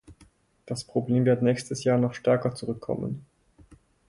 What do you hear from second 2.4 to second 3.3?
zurückkommen.